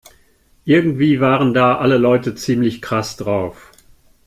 [0.65, 3.71] Irgendwie waren da alle Leute ziemlich krass drauf.